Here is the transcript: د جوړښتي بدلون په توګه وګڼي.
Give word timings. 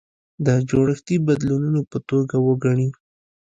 د 0.45 0.47
جوړښتي 0.69 1.15
بدلون 1.27 1.75
په 1.91 1.97
توګه 2.09 2.35
وګڼي. 2.47 2.89